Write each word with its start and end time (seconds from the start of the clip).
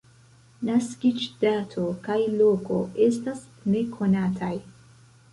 Naskiĝdato 0.67 1.83
kaj 2.07 2.17
-loko 2.37 2.77
estas 3.09 3.43
nekonataj. 3.75 4.51